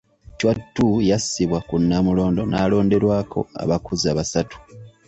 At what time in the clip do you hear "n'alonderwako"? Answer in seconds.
2.47-3.39